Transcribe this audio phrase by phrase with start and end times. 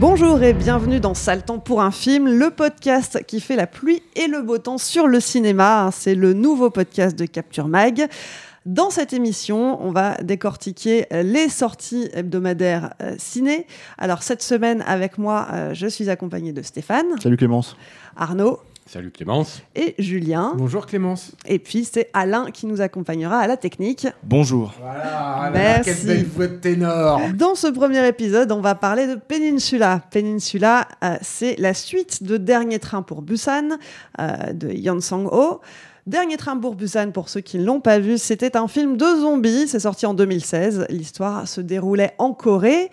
[0.00, 4.00] Bonjour et bienvenue dans Sale temps pour un film, le podcast qui fait la pluie
[4.14, 5.90] et le beau temps sur le cinéma.
[5.92, 8.06] C'est le nouveau podcast de Capture Mag.
[8.64, 13.66] Dans cette émission, on va décortiquer les sorties hebdomadaires euh, ciné.
[13.98, 17.76] Alors cette semaine, avec moi, euh, je suis accompagnée de Stéphane, Salut Clémence.
[18.16, 18.60] Arnaud
[18.90, 19.60] Salut Clémence.
[19.74, 20.54] et Julien.
[20.56, 21.32] Bonjour Clémence.
[21.46, 24.06] Et puis c'est Alain qui nous accompagnera à la technique.
[24.22, 24.72] Bonjour.
[24.80, 25.90] Voilà, Merci.
[25.90, 27.20] quelle belle voix de ténor.
[27.34, 30.00] Dans ce premier épisode, on va parler de Peninsula.
[30.10, 33.76] Peninsula, euh, c'est la suite de Dernier train pour Busan
[34.20, 35.60] euh, de Yeon Sang-ho.
[36.06, 39.04] Dernier train pour Busan, pour ceux qui ne l'ont pas vu, c'était un film de
[39.04, 39.68] zombies.
[39.68, 40.86] C'est sorti en 2016.
[40.88, 42.90] L'histoire se déroulait en Corée.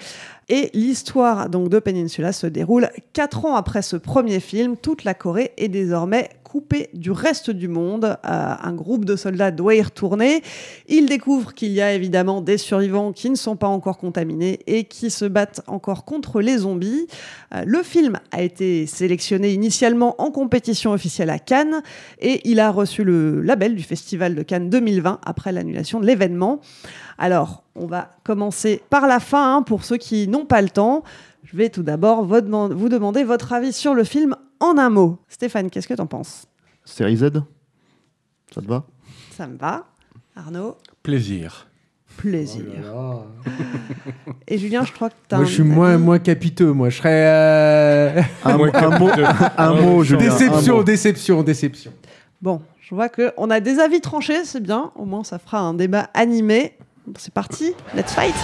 [0.48, 4.78] Et l'histoire donc de Peninsula se déroule quatre ans après ce premier film.
[4.78, 8.18] Toute la Corée est désormais coupée du reste du monde.
[8.24, 10.42] Un groupe de soldats doit y retourner.
[10.88, 14.86] Ils découvrent qu'il y a évidemment des survivants qui ne sont pas encore contaminés et
[14.86, 17.08] qui se battent encore contre les zombies.
[17.54, 21.84] Euh, le film a été sélectionné initialement en compétition officielle à Cannes
[22.22, 26.62] et il a reçu le label du Festival de Cannes 2020 après l'annulation de l'événement.
[27.18, 31.04] Alors, on va commencer par la fin hein, pour ceux qui n'ont pas le temps.
[31.44, 34.38] Je vais tout d'abord vous demander votre avis sur le film
[34.72, 35.20] en un mot.
[35.30, 36.46] Stéphane, qu'est-ce que tu en penses?
[36.84, 37.30] Série Z?
[38.54, 38.86] Ça te va?
[39.36, 39.86] Ça me va.
[40.36, 41.68] Arnaud, Plaisir.
[42.18, 42.64] plaisir.
[44.48, 46.72] Et Julien, je crois que tu as Moi, je suis moins, moins capiteux.
[46.74, 47.24] Moi, je serais.
[47.26, 49.10] euh, Un, Moi, un mot,
[49.58, 50.84] un mot, un déception, mot.
[50.84, 51.92] déception, déception.
[52.42, 54.92] Bon, je vois qu'on a des avis tranchés, c'est bien.
[54.96, 56.78] Au moins, ça fera un débat animé.
[57.18, 58.36] C'est parti, let's fight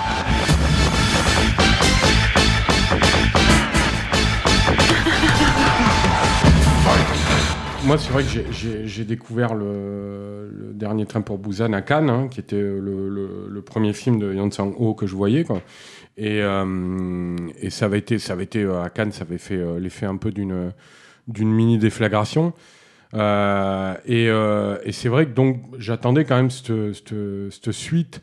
[7.85, 8.29] Moi, c'est vrai que
[8.85, 14.19] j'ai- découvert le, dernier train pour Busan à Cannes, hein, qui était le, premier film
[14.19, 15.45] de Yeon Sang-ho que je voyais.
[16.19, 18.17] Euh, et ça avait été,
[18.63, 20.73] euh, à Cannes, ça avait fait euh, l'effet un peu d'une
[21.27, 22.53] mini déflagration.
[23.13, 24.29] Et
[24.91, 28.21] c'est vrai que donc j'attendais quand même cette, suite,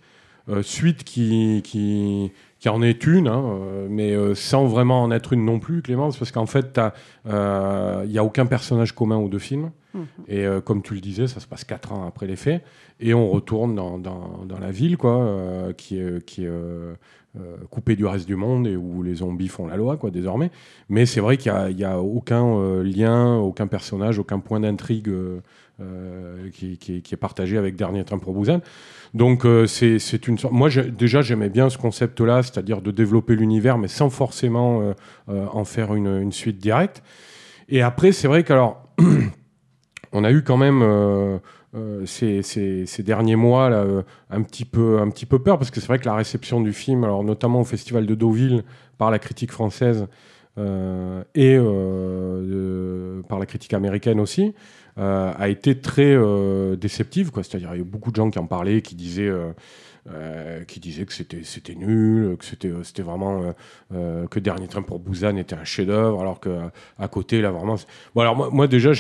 [0.63, 5.33] suite qui, qui qui en est une, hein, euh, mais euh, sans vraiment en être
[5.33, 6.81] une non plus, Clémence, parce qu'en fait,
[7.27, 9.71] euh, il n'y a aucun personnage commun aux deux films.
[9.95, 10.07] Mhm.
[10.27, 12.65] Et euh, comme tu le disais, ça se passe quatre ans après les faits.
[13.01, 16.95] Et on retourne dans, dans, dans la ville, quoi, euh, qui est, qui est euh,
[17.39, 20.51] euh, coupée du reste du monde et où les zombies font la loi, quoi, désormais.
[20.89, 25.11] Mais c'est vrai qu'il n'y a, a aucun euh, lien, aucun personnage, aucun point d'intrigue
[25.81, 28.61] euh, qui, est partagé avec Dernier Train pour Busan.
[29.15, 30.53] Donc euh, c'est une sorte...
[30.53, 34.93] Moi, déjà, j'aimais bien ce concept-là, c'est-à-dire de développer l'univers, mais sans forcément euh,
[35.29, 37.03] euh, en faire une, suite directe.
[37.69, 38.89] Et après, c'est vrai qu'alors,
[40.13, 41.41] on a eu quand même
[42.07, 43.67] ces, ces- derniers mois
[44.31, 46.73] un, petit peu, un petit peu peur, parce que c'est vrai que la réception du
[46.73, 48.65] film, alors notamment au Festival de Deauville,
[48.97, 50.07] par la critique française
[50.57, 51.59] et
[53.29, 54.55] par la critique américaine aussi,
[54.99, 57.31] euh, a été très euh, déceptive.
[57.35, 60.81] C'est-à-dire, il y a eu beaucoup de gens qui en parlaient, qui disaient, euh, qui
[60.81, 63.55] disaient que c'était nul, que c'était vraiment
[63.91, 66.49] que Dernier Train pour Busan était un chef-d'œuvre, alors que
[66.99, 67.77] à côté là vraiment.
[68.15, 68.93] Bon alors moi, moi, déjà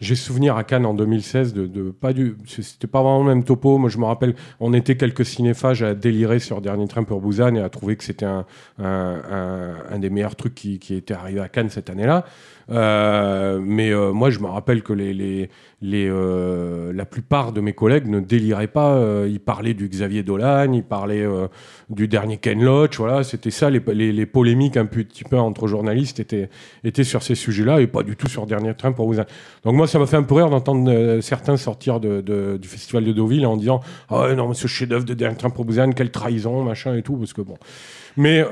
[0.00, 3.76] j'ai- souvenir à Cannes en 2016 de, pas du, c'était pas vraiment le même topo.
[3.76, 7.54] Moi je me rappelle, on était quelques cinéphages à délirer sur Dernier Train pour Busan
[7.56, 11.68] et à trouver que c'était un des meilleurs trucs qui, qui était arrivé à Cannes
[11.68, 12.24] cette année-là.
[12.70, 14.94] Euh, mais euh, moi, je me rappelle que
[15.82, 19.24] euh, la plupart de mes collègues ne déliraient pas.
[19.26, 21.48] ils parlaient du Xavier Dolan, Busan, il parlait euh,
[21.90, 27.04] du dernier Ken Loach, voilà, c'était ça, les, polémiques un petit peu entre journalistes étaient,
[27.04, 29.24] sur ces sujets-là et pas du tout sur Dernier Train pour Busan.
[29.64, 33.46] Donc moi, ça m'a fait un peu rire d'entendre certains sortir du festival de Deauville
[33.46, 36.96] en disant «Ah non, mais ce chef-d'œuvre de Dernier Train pour Busan, quelle trahison, machin
[36.96, 37.56] et tout», parce que bon...
[38.16, 38.44] Mais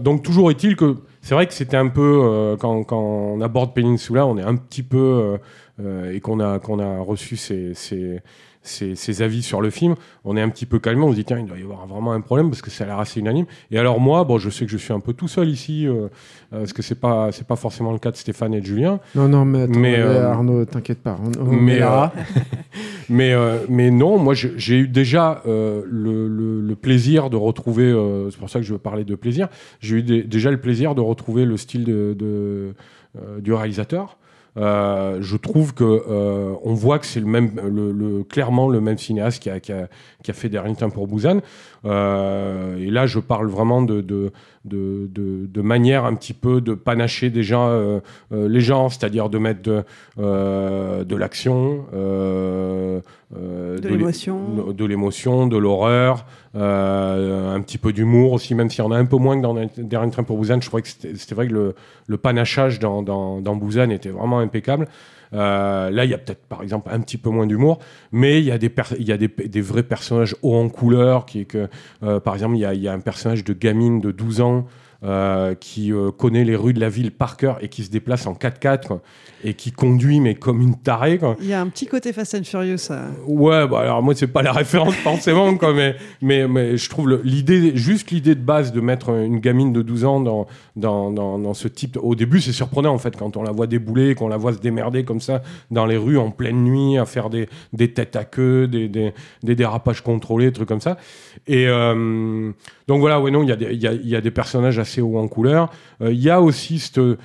[0.00, 3.74] donc toujours est-il que c'est vrai que c'était un peu euh, quand, quand on aborde
[3.74, 5.38] Peninsula, on est un petit peu euh,
[5.80, 8.20] euh, et qu'on a qu'on a reçu ces, ces,
[8.62, 11.24] ces, ces avis sur le film, on est un petit peu calmé, on se dit
[11.24, 13.46] tiens il doit y avoir vraiment un problème parce que ça a l'air assez unanime.
[13.70, 16.08] Et alors moi, bon je sais que je suis un peu tout seul ici euh,
[16.50, 18.98] parce que c'est pas c'est pas forcément le cas de Stéphane et de Julien.
[19.14, 21.18] Non, non, mais, attends, Mais, mais, Arnaud, t'inquiète pas.
[21.22, 21.80] On, on mais,
[23.08, 28.38] mais, euh, mais non, moi j'ai eu déjà euh, le, plaisir de retrouver, euh, c'est
[28.38, 29.48] pour ça que je veux parler de plaisir,
[29.80, 34.18] j'ai eu déjà le plaisir de retrouver le style du réalisateur.
[34.56, 36.02] Je trouve que
[36.64, 41.06] on voit que c'est le même, clairement le même cinéaste qui a, fait Temps pour
[41.06, 41.38] Busan.
[41.84, 44.32] Et là, je parle vraiment de,
[44.64, 48.00] de, de, de manière un petit peu de panacher déjà euh,
[48.32, 49.82] euh, les genres, c'est-à-dire de mettre de,
[50.20, 54.38] euh, de l'action, De l'é- l'émotion.
[54.72, 59.04] de l'émotion, de l'horreur, un petit peu d'humour aussi, même s'il y en a un
[59.06, 60.60] peu moins que dans Dernier Train pour Busan.
[60.60, 61.74] Je trouvais que c'était c'était vrai que le,
[62.06, 64.86] le panachage dans, dans, dans Busan était vraiment impeccable.
[65.34, 67.78] Euh, là, il y a peut-être, par exemple, un petit peu moins d'humour,
[68.10, 71.26] mais il y a des, y a des, des vrais personnages hauts en couleur.
[71.26, 71.68] Qui que,
[72.02, 74.66] euh, par exemple, il y y a un personnage de gamine de 12 ans
[75.04, 78.26] euh, qui euh, connaît les rues de la ville par cœur et qui se déplace
[78.26, 79.02] en 4x4 quoi,
[79.44, 81.18] et qui conduit, mais comme une tarée.
[81.18, 81.36] Quoi.
[81.40, 82.76] Il y a un petit côté Fast and Furious.
[82.92, 83.08] euh.
[83.26, 87.20] Ouais, bah alors moi c'est pas la référence forcément, quoi, mais, mais, mais je trouve
[87.24, 90.46] l'idée, juste l'idée de base de mettre une gamine de 12 ans dans,
[90.76, 91.94] dans, dans, dans ce type.
[91.94, 94.52] de- Au début, c'est surprenant en fait quand on la voit débouler, qu'on la voit
[94.52, 98.14] se démerder comme ça dans les rues en pleine nuit, à faire des, des têtes
[98.16, 99.12] à queue, des, des,
[99.42, 100.96] des dérapages contrôlés, trucs comme ça.
[101.46, 102.52] Et euh,
[102.86, 104.30] donc voilà, ouais, non, il y, a des- il y a, il y a des
[104.30, 105.70] personnages assez hauts en couleur.
[106.00, 107.16] Euh, Il y a aussi euh,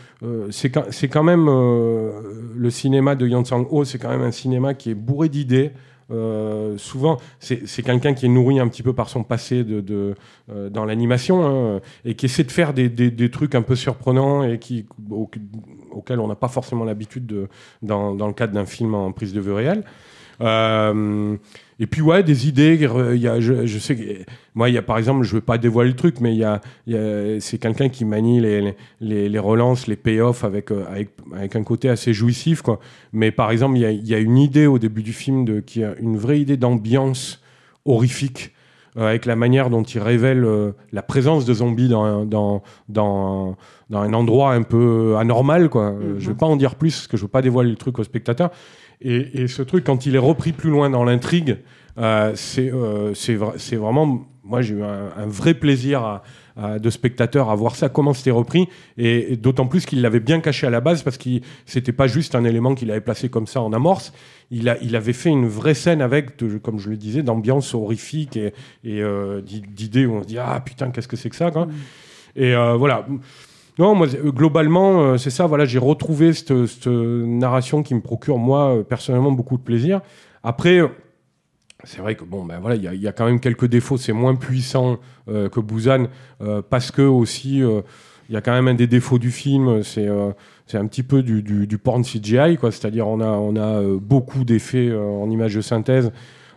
[0.51, 2.11] c'est quand, même euh,
[2.55, 5.71] le cinéma de Yang Sang-ho, c'est quand même un cinéma qui est bourré d'idées.
[6.77, 10.15] Souvent, c'est quelqu'un qui est nourri un petit peu par son passé de,
[10.69, 14.57] dans l'animation hein, et qui essaie de faire des, des, trucs un peu surprenants et
[14.57, 15.29] qui, au-
[15.91, 17.49] auxquels on n'a pas forcément l'habitude de-
[17.81, 19.83] dans, dans le cadre d'un film en prise de vue réelle.
[21.79, 22.77] Et puis ouais, des idées.
[22.87, 24.01] euh, y a, je, je sais que
[24.55, 26.43] moi, il y a par exemple, je veux pas dévoiler le truc, mais il y
[26.43, 31.09] a, a- c'est quelqu'un qui manie les, les, les relances, les payoffs avec, euh, avec
[31.35, 32.79] avec un côté assez jouissif quoi.
[33.13, 35.45] Mais par exemple, il y a, il y a une idée au début du film
[35.45, 37.41] de qui a une vraie idée d'ambiance
[37.85, 38.53] horrifique
[38.97, 42.63] euh, avec la manière dont il révèle euh, la présence de zombies dans un, dans,
[42.89, 43.55] dans,
[43.89, 45.69] dans un endroit un peu anormal.
[45.69, 45.91] Quoi.
[45.91, 47.69] Euh, Je ne vais pas en dire plus parce que je ne veux pas dévoiler
[47.69, 48.49] le truc au spectateur.
[49.01, 51.57] Et, et ce truc, quand il est repris plus loin dans l'intrigue,
[51.97, 53.13] euh, c'est euh,
[53.73, 54.27] vraiment...
[54.43, 56.23] Moi, j'ai eu un, un vrai plaisir à-
[56.55, 60.21] à- de spectateur à voir ça, comment c'était repris, et, et d'autant plus qu'il l'avait
[60.21, 61.29] bien caché à la base, parce que
[61.65, 64.13] c'était pas juste un élément qu'il avait placé comme ça en amorce,
[64.49, 67.73] il, a, il avait fait une vraie scène avec, de- comme je le disais, d'ambiance
[67.75, 68.53] horrifique et,
[68.85, 71.51] et euh, d'i- d'idées où on se dit ah putain qu'est-ce que c'est que ça
[71.51, 71.67] quoi.
[72.37, 73.05] Et euh, voilà.
[73.79, 75.45] Non, moi euh, globalement euh, c'est ça.
[75.45, 76.51] Voilà, j'ai retrouvé cette,
[76.87, 80.01] narration qui me procure moi euh, personnellement beaucoup de plaisir.
[80.43, 80.81] Après.
[81.83, 83.97] C'est vrai que bon, ben voilà, il y, a- quand même quelques défauts.
[83.97, 84.97] C'est moins puissant
[85.27, 86.07] que Busan
[86.71, 89.83] parce que aussi il y a quand même un des défauts du film.
[89.83, 90.07] C'est
[90.65, 92.71] c'est un petit peu du, du, du porn CGI, quoi.
[92.71, 96.11] C'est-à-dire on a on a beaucoup d'effets en images de synthèse.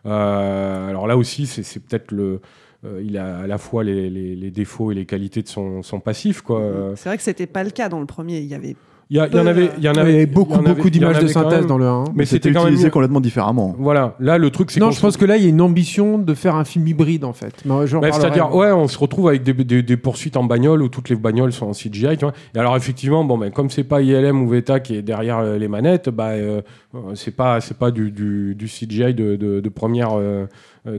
[0.06, 2.40] Euh, alors là aussi, c'est peut-être le
[2.84, 6.92] euh, il a à la fois les, défauts et les qualités de son, passif, quoi.
[6.96, 8.38] C'est vrai que c'était pas le cas dans le premier.
[8.38, 8.76] Il y avait.
[9.10, 11.26] Il y, a- il y en avait, il y en avait beaucoup, beaucoup d'images de
[11.26, 12.04] synthèse dans le 1.
[12.14, 13.74] Mais c'était utilisé complètement différemment.
[13.78, 15.60] Voilà, là le truc c'est Non, je se- pense que là, il y a une
[15.60, 17.54] ambition de faire un film hybride, en fait.
[18.00, 18.06] Bah.
[18.12, 21.16] C'est-à-dire, ouais, on se retrouve avec des, des- des poursuites en bagnole où toutes les
[21.16, 22.16] bagnoles sont en CGI.
[22.16, 22.32] Tu vois.
[22.54, 25.58] Et alors, effectivement, bon, ben, comme c'est pas ILM ou Veta qui est derrière euh,
[25.58, 26.60] les manettes, bah, euh,
[27.14, 30.46] c'est pas, c'est pas du, du, du CGI de, de- de première euh,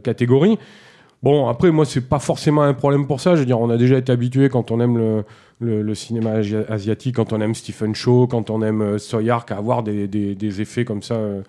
[0.03, 0.57] catégorie.
[1.23, 3.35] Bon, après, moi, c'est pas forcément un problème pour ça.
[3.35, 5.23] Je veux dire, on a déjà été habitué quand on aime
[5.59, 9.57] le, cinéma asia- asiatique, quand on aime Stephen Chow, quand on aime euh, Soyark, à
[9.57, 11.41] avoir des, effets comme ça, euh,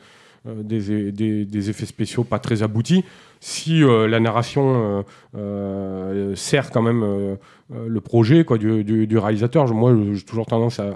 [0.45, 3.05] des, des, des effets spéciaux pas très aboutis.
[3.45, 5.03] Si euh, la narration euh,
[5.37, 7.35] euh, sert quand même euh,
[7.75, 10.93] euh, le projet quoi, du, du, réalisateur, moi, j'ai toujours tendance à,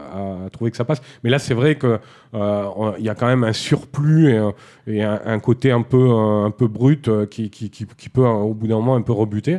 [0.53, 1.03] trouver que ça passe.
[1.25, 1.99] Mais là, c'est vrai que
[2.35, 4.33] euh, on- il y a quand même un surplus
[4.87, 8.29] et, un- côté un peu, un, peu brut euh, qui, qui, qui, qui peut, euh,
[8.31, 9.59] au bout d'un moment, un peu rebuter.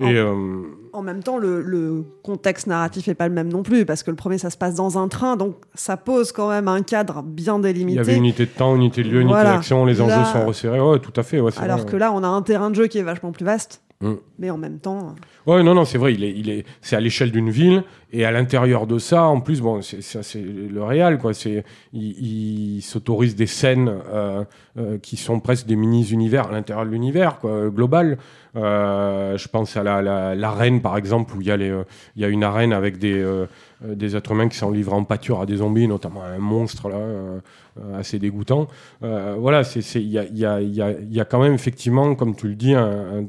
[0.00, 3.84] Et euh, En même temps, le, le contexte narratif est pas le même non plus,
[3.84, 6.68] parce que le premier, ça se passe dans un train, donc ça pose quand même
[6.68, 7.96] un cadre bien il délimité.
[7.96, 9.52] y avait unité de temps, unité de lieu, unité Voilà.
[9.54, 10.80] d'action, les enjeux Là- sont resserrés.
[10.80, 11.38] Ouais, tout à fait.
[11.40, 13.44] Ouais, Alors vrai, que là, on a un terrain de jeu qui est vachement plus
[13.44, 14.14] vaste, Mm.
[14.38, 15.14] mais en même temps,
[15.46, 18.24] Ouais, non, non, c'est vrai, il est, il est, c'est à l'échelle d'une ville, et
[18.24, 21.34] à l'intérieur de ça, en plus, bon, c'est, ça, c'est le réel, quoi.
[21.34, 24.44] C'est, il, il s'autorise des scènes euh,
[24.78, 28.16] euh, qui sont presque des mini-univers à l'intérieur de l'univers, quoi, global.
[28.56, 31.84] Euh, je pense à la, la- l'arène, par exemple, où il y a les, euh,
[32.16, 33.46] il y a une arène avec des, euh, euh,
[33.82, 36.96] des êtres humains qui sont livrés en pâture à des zombies, notamment un monstre là,
[36.96, 37.40] euh,
[37.78, 38.66] euh, assez dégoûtant.
[39.02, 39.62] Euh, voilà,
[39.94, 43.22] il y a, quand même effectivement, comme tu le dis, euh,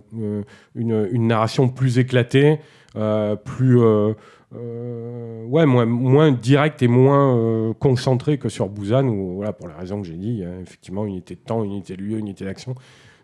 [0.76, 2.60] une, narration plus éclatée,
[2.96, 4.14] euh, plus euh,
[4.56, 10.02] euh, moins, moins directe et moins euh, concentrée que sur Busan, où pour les raisons
[10.02, 12.76] que j'ai dit, a effectivement unité de temps, unité de lieu, unité d'action.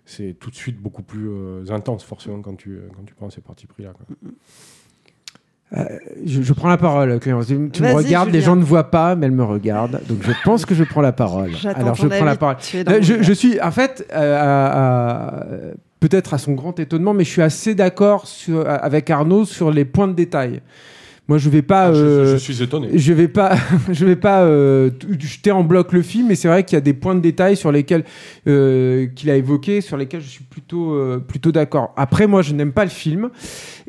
[0.05, 3.41] C'est tout de suite beaucoup plus euh, intense, forcément, quand tu, quand tu prends ces
[3.41, 3.93] partis pris-là.
[5.75, 5.83] Euh,
[6.25, 7.47] je, je prends la parole, Clémence.
[7.47, 8.45] Tu, tu me regardes, les Julien.
[8.45, 9.99] gens ne voient pas, mais elle me regarde.
[10.07, 11.51] Donc je pense que je prends la parole.
[11.75, 12.55] Alors je prends la parole.
[12.75, 17.41] Euh, je, je suis, en fait, euh, peut-être à son grand étonnement, mais je suis
[17.41, 20.61] assez d'accord sur- avec Arnaud sur les points de détail.
[21.27, 21.87] Moi, je vais pas.
[21.87, 22.87] Ah, je- euh, je suis étonné.
[22.93, 23.55] Je vais pas,
[23.91, 26.81] je vais pas euh, jeter en bloc le film, mais c'est vrai qu'il y a
[26.81, 28.05] des points de détail sur lesquels
[28.47, 31.93] euh, qu'il a évoqués, sur lesquels je suis plutôt euh, plutôt d'accord.
[31.97, 33.29] Après, moi, je n'aime pas le film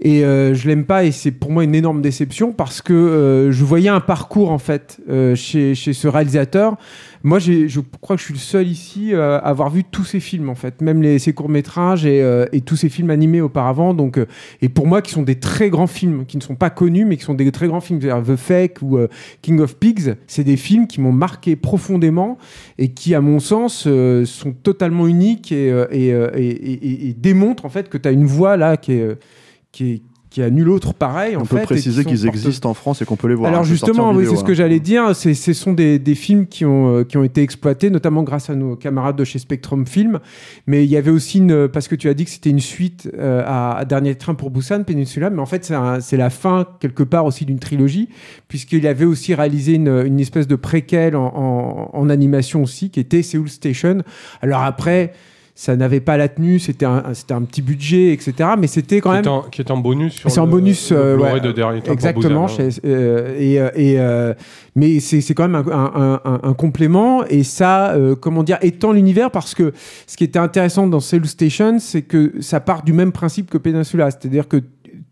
[0.03, 3.53] et euh, je l'aime pas et c'est pour moi une énorme déception parce que euh,
[3.53, 6.77] je voyais un parcours en fait euh, chez chez ce réalisateur.
[7.25, 10.21] Moi, je crois que je suis le seul ici euh, à avoir vu tous ces
[10.21, 13.41] films en fait, même les, ses courts métrages et, euh, et tous ces films animés
[13.41, 13.93] auparavant.
[13.95, 14.27] Donc, euh,
[14.63, 17.17] et pour moi, qui sont des très grands films, qui ne sont pas connus, mais
[17.17, 18.99] qui sont des très grands films, The Fake ou
[19.43, 22.39] King of Pigs, c'est des films qui m'ont marqué profondément
[22.79, 23.89] et qui, à mon sens,
[24.25, 30.03] sont totalement uniques et, démontrent en fait que tu as une voix là qui est
[30.31, 33.17] qui a nul autre pareil On peut préciser qui qu'ils existent en France et qu'on
[33.17, 33.49] peut les voir.
[33.49, 34.55] alors hein, sorti justement, oui, c'est ce que hein.
[34.55, 35.15] j'allais dire.
[35.17, 38.55] Ce sont des, des films qui ont, euh, qui ont été exploités, notamment grâce à
[38.55, 40.19] nos camarades de chez Spectrum Film.
[40.67, 43.11] Mais il y avait aussi une, parce que tu as dit que c'était une suite
[43.19, 45.31] euh, à, à Dernier Train pour Busan, Peninsula.
[45.31, 45.71] Mais en fait,
[46.01, 48.09] c'est la fin quelque part aussi d'une trilogie,
[48.49, 53.01] puisqu'il avait aussi réalisé une, une espèce de préquel en, en- en animation aussi, qui
[53.01, 54.03] était Seoul Station.
[54.43, 55.13] Alors après.
[55.61, 58.51] Ça n'avait pas la tenue, c'était un, c'était un petit budget, etc.
[58.57, 59.25] Mais c'était quand Qui même.
[59.25, 60.93] est en- qui est en bonus sur C'est en bonus.
[60.93, 62.47] le euh, ouais, de Dernier Temps Exactement.
[62.47, 64.35] Chez- euh, et, euh, et, euh,
[64.77, 68.59] mais c'est c'est quand même un, un- un- un complément et ça, euh, comment dire,
[68.63, 69.73] étend l'univers parce que
[70.07, 73.59] ce qui était intéressant dans Cell Station, c'est que ça part du même principe que
[73.59, 74.59] Peninsula, c'est-à-dire que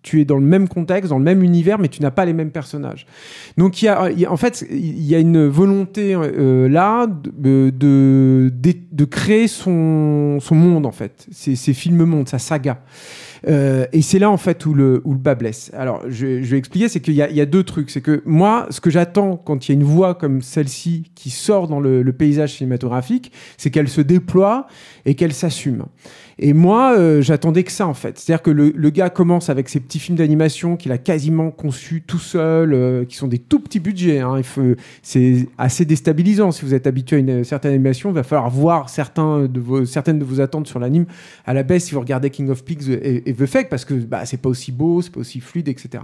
[0.06, 2.32] tu es dans le même contexte, dans le même univers, mais tu n'as pas les
[2.32, 3.06] mêmes personnages.
[3.58, 8.52] Donc il y a, en fait, il y a une volonté euh, là de, de,
[8.54, 12.78] de, de créer son, son monde en fait, ses, ses films mondes, sa saga.
[13.48, 15.70] Euh, et c'est là en fait où le, où le bas blesse.
[15.74, 17.90] Alors je, vais expliquer, c'est qu'il y, y a deux trucs.
[17.90, 21.30] C'est que moi, ce que j'attends quand il y a une voix comme celle-ci qui
[21.30, 24.66] sort dans le, paysage cinématographique, c'est qu'elle se déploie
[25.04, 25.84] et qu'elle s'assume.
[26.38, 28.18] Et moi, euh, j'attendais que ça en fait.
[28.18, 32.02] C'est-à-dire que le, le gars commence avec ses petits films d'animation qu'il a quasiment conçus
[32.06, 34.20] tout seul, euh, qui sont des tout petits budgets.
[34.20, 34.40] hein.
[35.02, 38.10] C'est assez déstabilisant si vous êtes habitué à une certaine animation.
[38.10, 41.06] Il va falloir voir certains de vos, certaines de vos attentes sur l'anime
[41.46, 44.24] à la baisse si vous regardez King of Pigs et The Fake parce que bah,
[44.26, 46.02] c'est pas aussi beau, c'est pas aussi fluide, etc.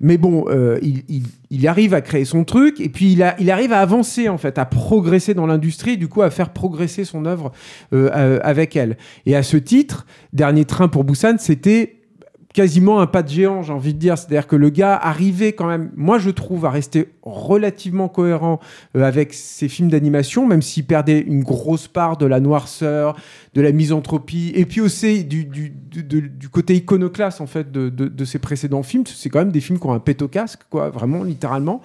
[0.00, 1.02] Mais bon, euh, il,
[1.50, 4.38] il- arrive à créer son truc et puis il, a, il arrive à avancer en
[4.38, 7.52] fait, à progresser dans l'industrie, du coup à faire progresser son œuvre
[7.92, 8.96] euh, euh, avec elle.
[9.26, 11.96] Et à ce titre, Dernier Train pour Busan, c'était
[12.52, 14.18] quasiment un pas de géant, j'ai envie de dire.
[14.18, 18.60] C'est-à-dire que le gars arrivait quand même, moi je trouve, à rester relativement cohérent
[18.96, 23.16] euh, avec ses films d'animation, même s'il perdait une grosse part de la noirceur,
[23.54, 25.74] de la misanthropie, et puis aussi du,
[26.50, 29.04] côté iconoclaste en fait de, ses précédents films.
[29.06, 31.80] C'est quand même des films qui ont un pet au casque, quoi, vraiment, littéralement.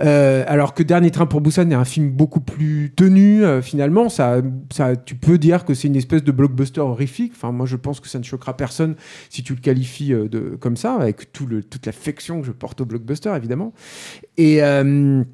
[0.00, 4.08] Euh, alors que Dernier Train pour Busan est un film beaucoup plus tenu, euh, finalement.
[4.08, 4.40] Ça,
[5.04, 7.32] tu peux dire que c'est une espèce de blockbuster horrifique.
[7.34, 8.94] Enfin, moi, je pense que ça ne choquera personne
[9.30, 13.32] si tu le qualifies de, comme ça, avec toute l'affection que je porte au blockbuster,
[13.34, 13.72] évidemment.
[14.36, 15.24] Et, euh,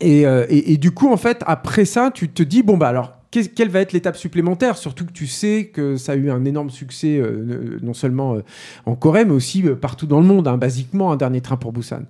[0.00, 2.88] et, euh, et- et du coup, en fait, après ça, tu te dis, bon, bah
[2.88, 4.76] alors, quelle va être l'étape supplémentaire?
[4.76, 8.40] Surtout que tu sais que ça a eu un énorme succès, euh, non seulement euh,
[8.84, 11.72] en Corée, mais aussi euh, partout dans le monde, hein, basiquement, un dernier train pour
[11.72, 12.02] Busan.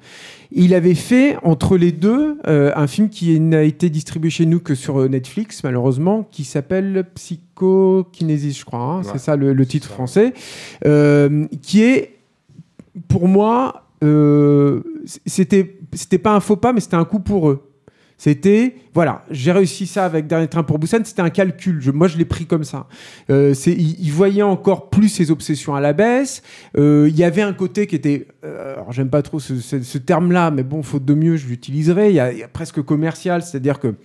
[0.51, 4.75] Il avait fait, entre les deux, un film qui n'a été distribué chez nous que
[4.75, 8.81] sur Netflix, malheureusement, qui s'appelle Psychokinésis, je crois.
[8.81, 10.33] hein, Ouais, c'est ça le, le titre français.
[11.63, 12.17] qui est,
[13.09, 13.87] pour moi,
[15.27, 17.69] c'était c'était pas un faux pas, mais c'était un coup pour eux.
[18.19, 21.81] C'était, voilà, j'ai réussi ça avec Dernier Train pour Busan, c'était un calcul.
[21.81, 22.87] Je- moi, je l'ai pris comme ça.
[23.31, 26.43] Euh, il, voyait encore plus ses obsessions à la baisse.
[26.79, 30.53] Euh, il y avait un côté qui était, euh, alors j'aime pas trop ce, terme-là,
[30.53, 32.11] mais bon, faute de mieux, je l'utiliserai.
[32.11, 33.97] Il il y a presque commercial, c'est-à-dire que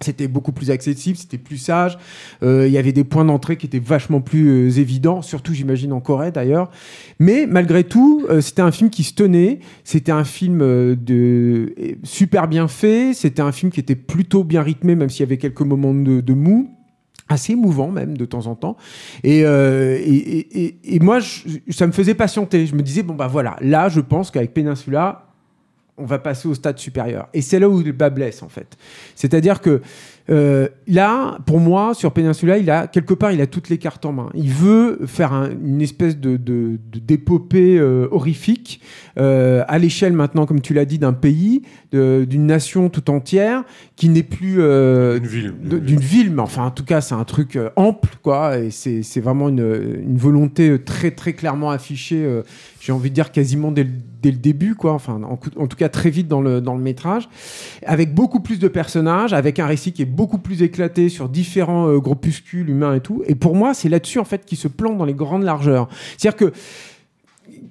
[0.00, 1.98] c'était beaucoup plus accessible, c'était plus sage.
[2.42, 5.92] Euh, il y avait des points d'entrée qui étaient vachement plus euh, évidents, surtout j'imagine
[5.92, 6.70] en Corée d'ailleurs.
[7.18, 9.60] Mais malgré tout, euh, c'était un film qui se tenait.
[9.84, 13.14] C'était un film euh, de super bien fait.
[13.14, 16.20] C'était un film qui était plutôt bien rythmé, même s'il y avait quelques moments de,
[16.20, 16.70] de mou
[17.28, 18.76] assez émouvant même de temps en temps
[19.22, 23.14] et, euh, et- et- et moi je- ça me faisait patienter je me disais bon
[23.14, 25.33] bah voilà là je pense qu'avec Peninsula
[25.96, 27.28] on va passer au stade supérieur.
[27.32, 28.76] Et c'est là où le bas blesse, en fait.
[29.14, 29.80] C'est-à-dire que
[30.30, 34.06] euh, là, pour moi, sur Peninsula, il a quelque part, il a toutes les cartes
[34.06, 34.30] en main.
[34.34, 36.38] Il veut faire un- une espèce de,
[36.94, 38.80] d'épopée euh, horrifique
[39.18, 41.62] euh, à l'échelle maintenant, comme tu l'as dit, d'un pays,
[41.92, 43.62] d'une nation tout entière,
[43.96, 45.54] qui n'est plus euh, Une ville.
[45.62, 48.58] d'une ville, mais enfin, en tout cas, c'est un truc ample, quoi.
[48.58, 52.26] Et c'est, vraiment une, une volonté très, très clairement affichée.
[52.80, 53.90] j'ai envie de dire quasiment dès le,
[54.22, 54.92] dès le début, quoi.
[54.92, 57.28] Enfin, en tout cas, très vite dans le, dans le métrage,
[57.86, 61.88] avec beaucoup plus de personnages, avec un récit qui est beaucoup plus éclaté sur différents
[61.88, 63.22] euh, groupuscules humains et tout.
[63.26, 65.88] Et pour moi, c'est là-dessus, en fait, qu'il se plante dans les grandes largeurs.
[66.16, 66.52] C'est-à-dire que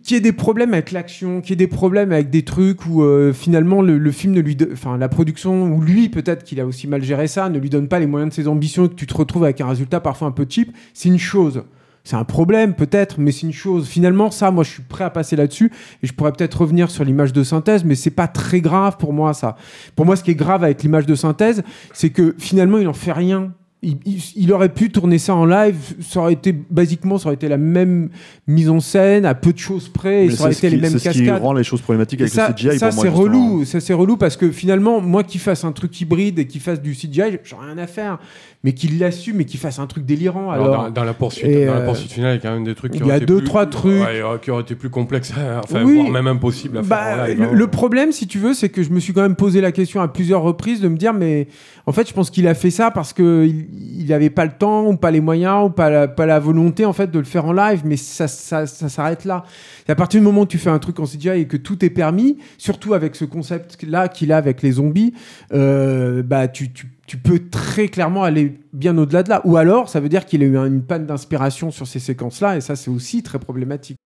[0.04, 2.86] qu'il y ait des problèmes avec l'action, qu'il y ait des problèmes avec des trucs
[2.86, 6.66] où euh, finalement le, film ne lui, enfin la production ou lui peut-être qu'il a
[6.66, 8.96] aussi mal géré ça, ne lui donne pas les moyens de ses ambitions et que
[8.96, 11.64] tu te retrouves avec un résultat parfois un peu cheap, c'est une chose.
[12.06, 13.88] C'est un problème peut-être, mais c'est une chose.
[13.88, 17.06] Finalement, ça, moi, je suis prêt à passer là-dessus et je pourrais peut-être revenir sur
[17.06, 19.56] l'image de synthèse, mais c'est pas très grave pour moi ça.
[19.96, 22.94] Pour moi, ce qui est grave avec l'image de synthèse, c'est que finalement, il en
[22.94, 23.54] fait rien.
[23.86, 27.36] Il, il- il aurait pu tourner ça en live, ça aurait été basiquement, ça aurait
[27.36, 28.10] été la même
[28.48, 30.92] mise en scène à peu de choses près, et ça aurait été les qui- mêmes
[30.94, 31.42] c'est ce qui cascades.
[31.42, 33.04] rend les choses problématiques avec ça, le CGI ça pour moi.
[33.04, 36.48] c'est relou, ça c'est relou parce que finalement, moi qui fasse un truc hybride et
[36.48, 38.20] qui fasse du CGI, j'en ai rien à faire.
[38.66, 40.50] Mais qu'il l'assume et qu'il fasse un truc délirant.
[40.50, 42.42] Alors, Alors, dans, dans la poursuite, Et, dans la euh, poursuite finale, il y a
[42.50, 44.02] quand même des trucs qui il y auraient a été deux, plus- trois trucs.
[44.02, 45.96] ouais, qui auraient été plus complexes, à- enfin, Oui.
[45.96, 47.40] voire même impossibles à faire Bah, en live.
[47.42, 47.52] le, hein.
[47.52, 50.00] le problème, si tu veux, c'est que je me suis quand même posé la question
[50.00, 51.50] à plusieurs reprises de me dire, mais
[51.86, 54.86] en fait, je pense qu'il a fait ça parce que il n'avait pas le temps
[54.88, 57.44] ou pas les moyens ou pas la, pas la volonté en fait de le faire
[57.46, 57.82] en live.
[57.84, 59.44] Mais ça, ça, ça s'arrête là.
[59.90, 61.84] Et à partir du moment où tu fais un truc en CGI et que tout
[61.84, 65.14] est permis, surtout avec ce concept-là qu'il a avec les zombies,
[65.54, 69.42] euh, bah tu, tu, tu peux très clairement aller bien au-delà de là.
[69.46, 72.58] Ou alors, ça veut dire qu'il a eu un- une panne d'inspiration sur ces séquences-là,
[72.58, 73.98] et ça, c'est aussi très problématique.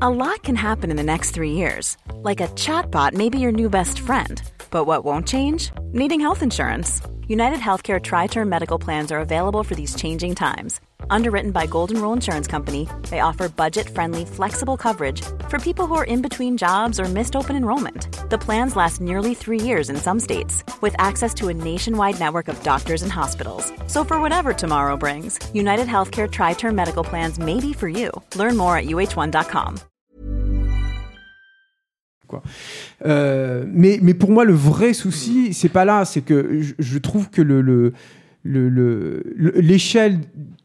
[0.00, 1.96] A lot can happen in the next three years.
[2.22, 4.42] Like a chatbot may be your new best friend.
[4.70, 5.70] But what won't change?
[5.94, 7.00] Needing health insurance.
[7.28, 10.80] United Healthcare Tri Term Medical Plans are available for these changing times.
[11.10, 15.94] Underwritten by Golden Rule Insurance Company, they offer budget friendly, flexible coverage for people who
[15.94, 18.08] are in between jobs or missed open enrollment.
[18.30, 22.48] The plans last nearly three years in some states, with access to a nationwide network
[22.48, 23.72] of doctors and hospitals.
[23.86, 28.10] So for whatever tomorrow brings, United Healthcare Tri Term Medical Plans may be for you.
[28.34, 29.76] Learn more at uh1.com.
[32.26, 32.42] Quoi.
[33.04, 36.04] Euh, mais, mais pour moi, le vrai souci, c'est pas là.
[36.04, 37.92] C'est que je, je trouve que le- le-
[39.60, 40.18] l'échelle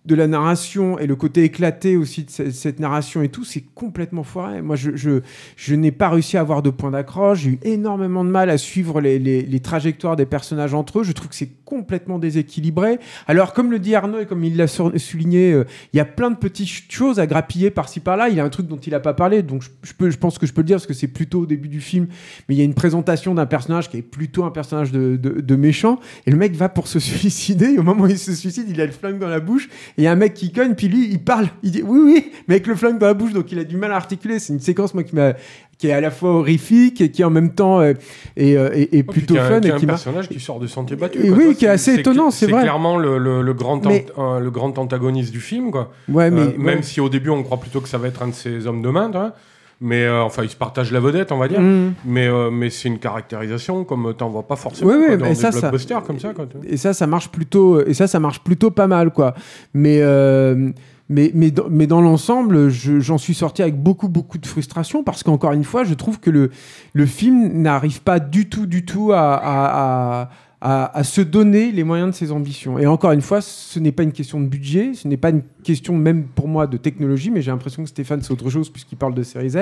[0.05, 4.23] de la narration et le côté éclaté aussi de cette, narration et tout, c'est complètement
[4.23, 4.61] foiré.
[4.63, 7.41] Moi, je, je, n'ai pas réussi à avoir de point d'accroche.
[7.41, 11.03] J'ai eu énormément de mal à suivre les, les- trajectoires des personnages entre eux.
[11.03, 12.97] Je trouve que c'est complètement déséquilibré.
[13.27, 16.31] Alors, comme le dit Arnaud et comme il l'a souligné, euh, il y a plein
[16.31, 18.29] de petites ch- choses à grappiller par-ci par-là.
[18.29, 20.17] Il y a un truc dont il n'a pas parlé, donc je, je peux, je
[20.17, 22.07] pense que je peux le dire parce que c'est plutôt au début du film.
[22.49, 25.41] Mais il y a une présentation d'un personnage qui est plutôt un personnage de, de-
[25.41, 25.99] de méchant.
[26.25, 27.67] Et le mec va pour se suicider.
[27.73, 29.69] Et au moment où il se suicide, il a le flingue dans la bouche.
[29.97, 31.47] Et il y a un mec qui cogne, puis lui, il parle.
[31.63, 33.77] Il dit oui, oui, mais avec le flingue dans la bouche, donc il a du
[33.77, 34.39] mal à articuler.
[34.39, 35.33] C'est une séquence, moi, qui m'a
[35.77, 37.93] qui est à la fois horrifique et qui en même temps euh,
[38.37, 40.59] est, euh, est- est Oh, plutôt fun qu'il y et qui un personnage qui sort
[40.59, 41.25] de sentier battu.
[41.25, 41.37] Et quoi.
[41.39, 42.57] oui, qui est assez étonnant, c'est vrai.
[42.59, 45.91] C'est clairement le, le- le grand, Mais- euh, le grand antagoniste du film, quoi.
[46.07, 48.27] Ouais, mais- Euh, même si au début on croit plutôt que ça va être un
[48.27, 49.33] de ses hommes de main, tu vois.
[49.83, 51.59] Mais euh, enfin, il se partage la vedette, on va dire.
[51.59, 51.93] Mm.
[52.05, 55.23] Mais, euh, mais c'est une caractérisation comme t'en vois pas forcément Oui, oui, quoi, dans
[55.25, 56.33] mais des ça, ça- blockbusters comme ça.
[56.33, 56.65] Quoi, tu vois.
[56.69, 59.33] et ça ça marche plutôt et ça ça marche plutôt pas mal quoi
[59.73, 60.69] mais euh,
[61.09, 65.03] mais, mais, dans, mais dans l'ensemble, je- j'en suis sorti avec beaucoup, beaucoup de frustration
[65.03, 66.51] parce qu'encore une fois, je trouve que le,
[66.93, 70.29] le film n'arrive pas du tout, du tout à, à, à-
[70.61, 72.77] à- se donner les moyens de ses ambitions.
[72.77, 75.41] Et encore une fois, ce n'est pas une question de budget, ce n'est pas une
[75.63, 78.95] question même pour moi de technologie, mais j'ai l'impression que Stéphane, c'est autre chose puisqu'il
[78.97, 79.57] parle de série Z.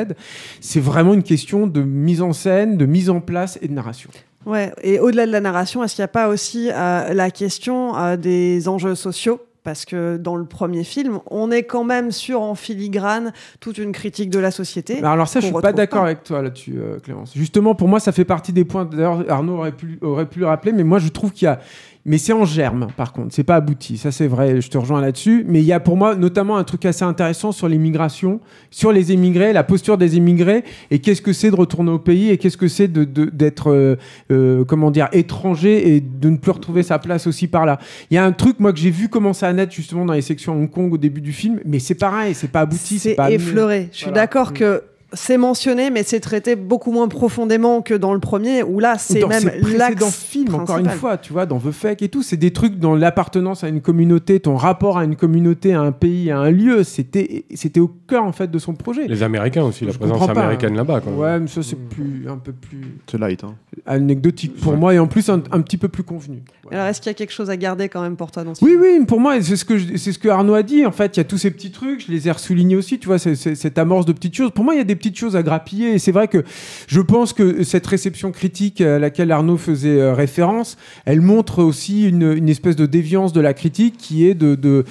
[0.59, 4.09] C'est vraiment une question de mise en scène, de mise en place et de narration.
[4.45, 7.97] Ouais, et au-delà de la narration, est-ce qu'il n'y a pas aussi euh, la question
[7.97, 12.41] euh, des enjeux sociaux parce que dans le premier film, on est quand même sur
[12.41, 15.03] en filigrane toute une critique de la société.
[15.03, 17.33] Alors ça, je suis pas d'accord avec toi là-dessus, euh, Clémence.
[17.35, 18.85] Justement, pour moi, ça fait partie des points.
[18.85, 21.59] D'ailleurs, Arnaud aurait pu, aurait pu le rappeler, mais moi, je trouve qu'il y a.
[22.05, 23.35] Mais c'est en germe, par contre.
[23.35, 23.97] C'est pas abouti.
[23.97, 24.61] Ça, c'est vrai.
[24.61, 25.45] Je te rejoins là-dessus.
[25.47, 28.39] Mais il y a pour moi, notamment, un truc assez intéressant sur l'immigration,
[28.71, 32.29] sur les émigrés, la posture des émigrés, et qu'est-ce que c'est de retourner au pays,
[32.29, 33.95] et qu'est-ce que c'est de- d'être, euh,
[34.31, 37.77] euh, comment dire, étranger et de ne plus retrouver sa place aussi par là.
[38.09, 40.21] Il y a un truc, moi, que j'ai vu commencer à naître justement dans les
[40.21, 43.35] sections Hong Kong au début du film, mais c'est pareil, c'est pas abouti, c'est amené.
[43.35, 43.89] effleuré.
[43.91, 44.21] Je suis Voilà.
[44.21, 44.53] d'accord Mm.
[44.53, 48.97] que c'est mentionné, mais c'est traité beaucoup moins profondément que dans le premier, où là,
[48.97, 52.21] c'est dans même l'axe films, encore une fois, tu vois, dans The Fake et tout,
[52.23, 55.91] c'est des trucs dans l'appartenance à une communauté, ton rapport à une communauté, à un
[55.91, 59.07] pays, à un lieu, c'était c'était au cœur en fait de son projet.
[59.07, 61.01] Les Américains aussi, la Je présence américaine là-bas.
[61.15, 63.43] Ouais, mais ça c'est plus un peu plus C'est light.
[63.43, 63.55] Hein.
[63.85, 66.43] anecdotique pour moi et en plus un, un petit peu plus convenu.
[66.71, 68.63] Alors, est-ce qu'il y a quelque chose à garder quand même pour toi dans ce
[68.63, 70.85] Oui, oui, pour moi, c'est ce que je- ce que Arnaud a dit.
[70.85, 72.99] En fait, il y a tous ces petits trucs, je les ai soulignés aussi.
[72.99, 74.51] Tu vois, c'est- cette amorce de petites choses.
[74.51, 75.93] Pour moi, il y a des petites choses à grappiller.
[75.93, 76.43] Et c'est vrai que
[76.87, 82.07] je pense que cette réception critique à laquelle Arnaud faisait euh, référence, elle montre aussi
[82.07, 84.85] une, espèce de déviance de la critique qui est de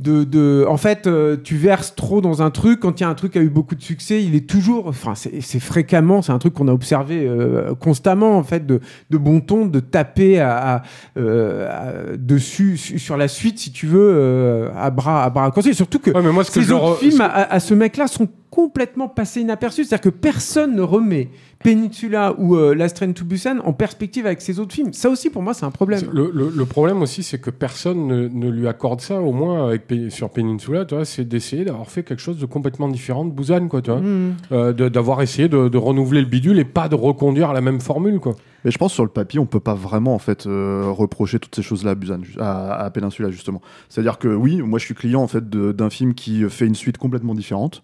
[0.00, 2.80] de, de- en fait, euh, tu verses trop dans un truc.
[2.80, 4.86] Quand il y a un truc qui a eu beaucoup de succès, il est toujours,
[4.88, 8.80] enfin, c'est fréquemment, c'est un truc qu'on a observé euh, constamment, en fait, de,
[9.10, 10.82] de bon ton, de taper à, à,
[11.16, 11.68] euh,
[12.12, 15.52] à- dessus su- sur la suite, si tu veux, à bras à bras.
[15.72, 18.06] Surtout que mais moi, ce que ces je autres re- films à, à ce mec-là
[18.06, 19.84] sont complètement passés inaperçus.
[19.84, 21.28] C'est-à-dire que personne ne remet
[21.64, 24.92] Peninsula ou euh, Last Train to Busan en perspective avec ces autres films.
[24.92, 26.02] Ça aussi, pour moi, c'est un problème.
[26.12, 29.68] Le, le- le problème aussi, c'est que personne ne, ne lui accorde ça, au moins
[29.68, 33.80] avec, sur Peninsula, c'est d'essayer d'avoir fait quelque chose de complètement différent de Busan, quoi,
[33.80, 34.00] tu vois.
[34.00, 34.34] Mm.
[34.52, 38.20] Euh, d'avoir essayé de, de renouveler le bidule et pas de reconduire la même formule,
[38.20, 38.36] quoi.
[38.64, 41.54] Mais je pense sur le papier, on peut pas vraiment en fait euh, reprocher toutes
[41.54, 43.60] ces choses-là à Busan, à, à Peninsula justement.
[43.88, 46.96] C'est-à-dire que oui, moi je suis client en fait d'un film qui fait une suite
[46.98, 47.82] complètement différente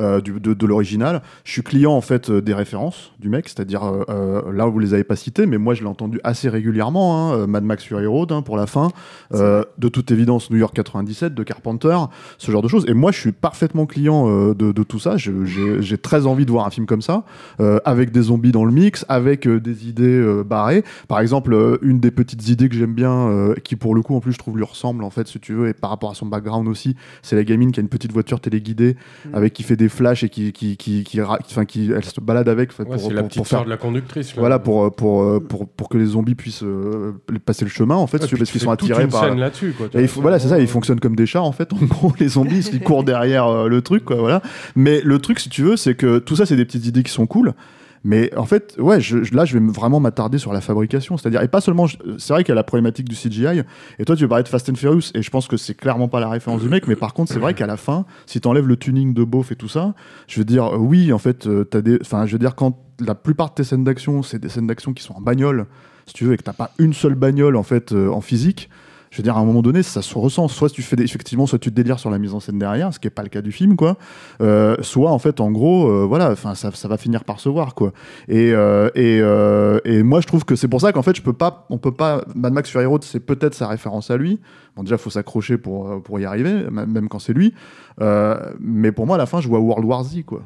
[0.00, 1.22] euh, du- de, de l'original.
[1.44, 4.78] Je suis client en fait euh, des références du mec, c'est-à-dire euh, là où vous
[4.78, 7.32] les avez pas citées, mais moi je l'ai entendu assez régulièrement.
[7.32, 8.88] hein, Mad Max Fury Road hein, pour la fin,
[9.32, 11.96] de toute évidence New York 97 de Carpenter,
[12.38, 12.84] ce genre de choses.
[12.88, 15.16] Et moi je suis parfaitement client de, de tout ça.
[15.16, 17.24] J'ai très envie de voir un film comme ça,
[17.84, 20.84] avec des zombies dans le mix, avec des idées euh, barrées.
[21.08, 24.14] Par exemple, euh, une des petites idées que j'aime bien, euh, qui pour le coup
[24.16, 26.14] en plus je trouve lui ressemble en fait, si tu veux, et par rapport à
[26.14, 29.34] son background aussi, c'est la gamine qui a une petite voiture téléguidée Mm.
[29.34, 31.18] avec qui fait des flashs et qui qui qui qui,
[31.66, 33.70] qui elle se balade avec Ouais, pour, c'est pour- la pour petite faire sœur de
[33.70, 34.34] la conductrice.
[34.34, 34.40] là.
[34.40, 37.12] voilà pour pour, pour pour que les zombies puissent euh,
[37.44, 39.24] passer le chemin en fait Ouais, si tu veux, puis parce qu'ils sont attirés par
[39.24, 41.76] scène là-dessus, quoi, Et voilà c'est ça ils fonctionnent comme des chats en fait en
[41.86, 44.42] gros les zombies ils courent derrière euh, le truc quoi voilà
[44.76, 47.10] mais le truc si tu veux c'est que tout ça c'est des petites idées qui
[47.12, 47.52] sont cool
[48.04, 48.98] mais en fait, ouais,
[49.32, 51.16] là, je vais vraiment m'attarder sur la fabrication.
[51.16, 51.86] C'est-à-dire, et pas seulement,
[52.18, 53.62] c'est vrai qu'il y a la problématique du CGI,
[53.98, 56.08] et toi, tu veux parler de Fast and Furious, et je pense que c'est clairement
[56.08, 58.66] pas la référence du mec, mais par contre, c'est vrai qu'à la fin, si t'enlèves
[58.66, 59.94] le tuning de beauf et tout ça,
[60.26, 63.14] je veux dire, oui, en fait, euh, t'as des, enfin, je veux dire, quand la
[63.14, 65.66] plupart de tes scènes d'action, c'est des scènes d'action qui sont en bagnole,
[66.06, 68.68] si tu veux, et que t'as pas une seule bagnole, en fait, euh, en physique,
[69.12, 70.48] je veux dire, à un moment donné, ça se ressent.
[70.48, 72.98] Soit tu fais effectivement, soit tu te délires sur la mise en scène derrière, ce
[72.98, 73.98] qui est pas le cas du film, quoi.
[74.40, 77.74] Euh, soit, en fait, en gros, euh, voilà, enfin, ça, va finir par se voir,
[77.74, 77.92] quoi.
[78.26, 79.18] Et, euh, et,
[79.84, 81.34] et moi, je trouve que c'est pour ça qu'en fait, je peux
[81.68, 82.24] on peut pas.
[82.34, 84.40] Mad Max Fury Road, c'est peut-être sa référence à lui.
[84.76, 87.52] Bon, déjà, faut s'accrocher pour, pour y arriver, même quand c'est lui.
[87.98, 90.40] Mais pour moi, à la fin, je vois World War Z, quoi.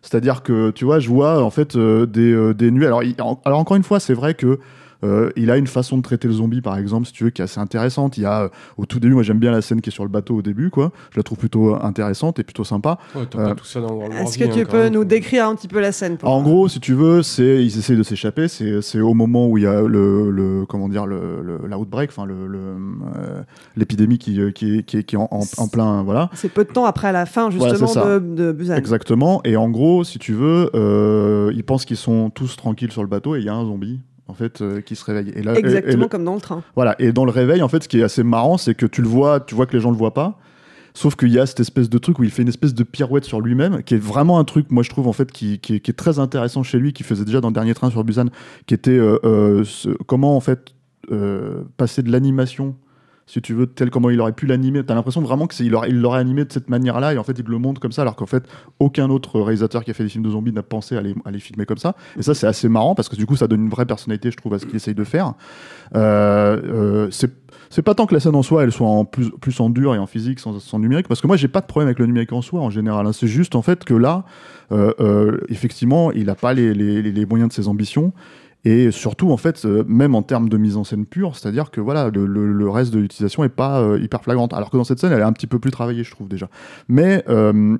[0.00, 2.86] C'est-à-dire que, tu vois, je vois en fait des, des nuits.
[2.86, 3.02] Alors,
[3.44, 4.58] alors, encore une fois, c'est vrai que
[5.06, 7.40] euh, il a une façon de traiter le zombie, par exemple, si tu veux, qui
[7.42, 8.18] est assez intéressante.
[8.18, 10.04] Il y a, euh, au tout début, moi j'aime bien la scène qui est sur
[10.04, 10.92] le bateau au début, quoi.
[11.12, 12.98] Je la trouve plutôt euh, intéressante et plutôt sympa.
[13.14, 13.54] Ouais, Euh,
[14.20, 14.92] Est-ce que hein, tu quand peux même.
[14.94, 17.78] nous décrire un petit peu la scène pour En gros, si tu veux, c'est ils
[17.78, 18.48] essayent de s'échapper.
[18.48, 22.10] C'est c'est au moment où il y a le, le comment dire le, le l'outbreak,
[22.10, 23.42] enfin le le, euh,
[23.76, 26.30] l'épidémie qui qui est qui est, qui est en, en, en plein voilà.
[26.34, 28.74] C'est peu de temps après la fin justement de, de Busan.
[28.76, 29.40] Exactement.
[29.44, 33.08] Et en gros, si tu veux, euh, ils pensent qu'ils sont tous tranquilles sur le
[33.08, 35.32] bateau et il y a un zombie en fait euh, qui se réveille.
[35.36, 36.62] Et là, et- et Exactement le- comme dans le train.
[36.74, 36.94] Voilà.
[36.98, 39.08] Et dans le réveil, en fait, ce qui est assez marrant, c'est que tu le
[39.08, 40.38] vois, tu vois que les gens le voient pas.
[40.94, 43.24] Sauf qu'il y a cette espèce de truc où il fait une espèce de pirouette
[43.24, 45.80] sur lui-même, qui est vraiment un truc, moi je trouve en fait, qui, qui est,
[45.80, 48.26] qui est très intéressant chez lui, qui faisait déjà dans le dernier train sur Busan,
[48.66, 50.72] qui était euh, euh, ce- comment en fait
[51.76, 52.74] passer de l'animation,
[53.26, 54.84] si tu veux, tel comment il aurait pu l'animer.
[54.84, 57.44] T'as l'impression vraiment qu'il aurait, il l'aurait animé de cette manière-là, et en fait il
[57.44, 58.44] le montre comme ça, alors qu'en fait
[58.78, 61.66] aucun autre réalisateur qui a fait des films de zombies n'a pensé à les, filmer
[61.66, 61.96] comme ça.
[62.16, 64.36] Et ça c'est assez marrant parce que du coup ça donne une vraie personnalité, je
[64.36, 65.34] trouve, à ce qu'il essaye de faire.
[65.94, 68.88] Euh, euh, c'est pas tant que la scène en soi elle soit
[69.40, 71.88] plus, en dur et en physique sans, numérique parce que moi j'ai pas de problème
[71.88, 73.12] avec le numérique en soi en général hein.
[73.12, 74.24] c'est juste en fait que là
[74.72, 78.12] euh, effectivement il a pas les moyens de ses ambitions
[78.68, 81.80] Et surtout, en fait, euh, même en termes de mise en scène pure, c'est-à-dire que
[81.80, 84.52] voilà, le, le- le reste de l'utilisation est pas euh, hyper flagrante.
[84.52, 86.48] Alors que dans cette scène, elle est un petit peu plus travaillée, je trouve déjà.
[86.88, 87.76] Mais euh,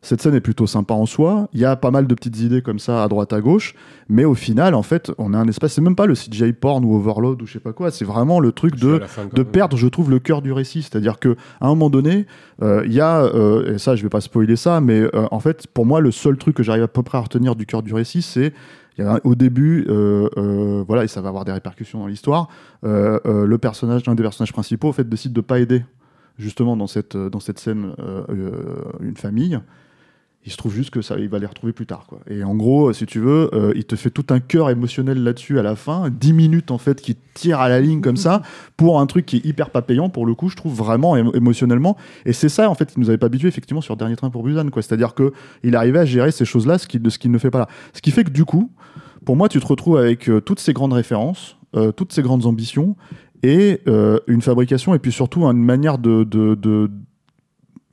[0.00, 1.48] cette scène est plutôt sympa en soi.
[1.52, 3.74] Il y a pas mal de petites idées comme ça à droite à gauche,
[4.08, 5.72] mais au final, en fait, on a un espace.
[5.72, 7.90] C'est même pas le CGI porn ou Overload ou je sais pas quoi.
[7.90, 9.00] C'est vraiment le truc de
[9.34, 10.82] de perdre, je trouve, le cœur du récit.
[10.82, 12.26] C'est-à-dire que à un moment donné,
[12.62, 15.40] euh, il y a euh, et ça, je vais pas spoiler ça, mais euh, en
[15.40, 17.82] fait, pour moi, le seul truc que j'arrive à peu près à retenir du cœur
[17.82, 18.52] du récit, c'est
[19.24, 22.48] au début, euh, euh, voilà, et ça va avoir des répercussions dans l'histoire.
[22.84, 25.84] euh, le personnage, l'un des personnages principaux, fait, décide de pas aider
[26.38, 27.94] justement dans cette scène
[29.00, 29.58] une famille.
[30.48, 32.20] Il se trouve juste que ça, il va les retrouver plus tard, quoi.
[32.26, 35.58] Et en gros, si tu veux, euh, il te fait tout un cœur émotionnel là-dessus
[35.58, 38.40] à la fin, 10 minutes en fait qui tire à la ligne comme ça
[38.78, 41.36] pour un truc qui est hyper pas payant pour le coup, je trouve vraiment émo-
[41.36, 41.98] émotionnellement.
[42.24, 44.42] Et c'est ça en fait qui nous avait pas habitué effectivement sur Dernier Train pour
[44.42, 44.80] Busan, quoi.
[44.80, 47.68] C'est-à-dire que il arrivait à gérer ces choses-là, ce qu'il ne fait pas là.
[47.92, 48.72] Ce qui fait que du coup,
[49.26, 52.46] pour moi, tu te retrouves avec euh, toutes ces grandes références, euh, toutes ces grandes
[52.46, 52.96] ambitions
[53.42, 56.90] et euh, une fabrication et puis surtout une manière de, de, de-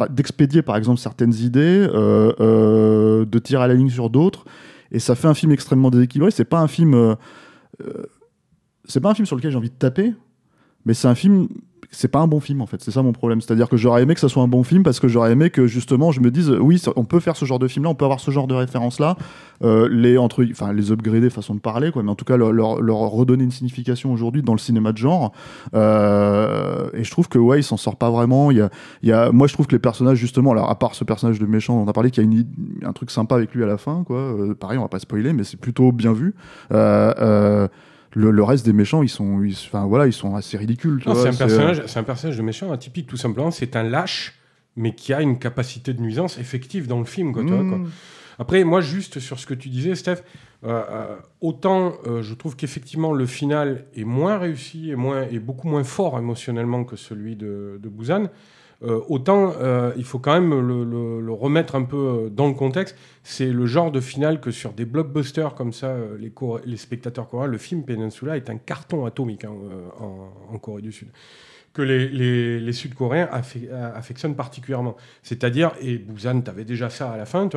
[0.09, 4.45] d'expédier par exemple certaines idées, euh, euh, de tirer à la ligne sur d'autres,
[4.91, 6.31] et ça fait un film extrêmement déséquilibré.
[6.31, 7.15] C'est pas un film, euh,
[8.85, 10.13] c'est pas un film sur lequel j'ai envie de taper,
[10.85, 11.47] mais c'est un film.
[11.91, 13.41] C'est pas un bon film en fait, c'est ça mon problème.
[13.41, 15.67] C'est-à-dire que j'aurais aimé que ça soit un bon film parce que j'aurais aimé que
[15.67, 17.95] justement je me dise euh, oui, on peut faire ce genre de film là, on
[17.95, 19.17] peut avoir ce genre de référence là,
[19.63, 22.51] euh, les entre, enfin les upgrader façon de parler quoi, mais en tout cas leur,
[22.51, 25.31] leur, redonner une signification aujourd'hui dans le cinéma de genre.
[25.73, 28.51] Euh, et je trouve que ouais, il s'en sort pas vraiment.
[28.51, 28.69] Il y a,
[29.03, 31.39] il y a, moi je trouve que les personnages justement, alors à part ce personnage
[31.39, 32.45] de méchant dont on a parlé, qu'il y a une,
[32.83, 34.17] un truc sympa avec lui à la fin quoi.
[34.17, 36.35] Euh, pareil, on va pas spoiler, mais c'est plutôt bien vu.
[36.71, 37.67] Euh, euh,
[38.15, 41.01] le, le reste des méchants, ils sont, ils- enfin voilà, ils sont assez ridicules.
[41.03, 43.51] c'est un, c'est, personnage, un personnage de méchant atypique, tout simplement.
[43.51, 44.33] C'est un lâche,
[44.75, 47.33] mais qui a une capacité de nuisance effective dans le film.
[47.33, 47.77] Quoi, tu vois, quoi.
[47.77, 47.89] Mm.
[48.39, 50.17] Après, moi, juste sur ce que tu disais, Steph,
[50.65, 55.39] euh, euh, autant euh, je trouve qu'effectivement le final est moins réussi et, moins, et
[55.39, 58.29] beaucoup moins fort émotionnellement que celui de, de Busan.
[58.85, 62.95] Euh, autant euh, il faut quand même le, remettre un peu euh, dans le contexte.
[63.23, 67.57] C'est le genre de final que sur des blockbusters comme ça, les, spectateurs coréens, le
[67.57, 69.53] film Peninsula est un carton atomique hein,
[69.99, 71.09] en, Corée du Sud
[71.73, 74.95] que les, Sud-Coréens affe- affectionnent particulièrement.
[75.23, 77.49] C'est-à-dire, et Busan, tu avais déjà ça à la fin,